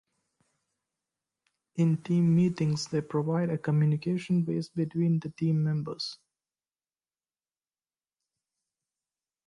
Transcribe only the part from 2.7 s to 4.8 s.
they provide a communication base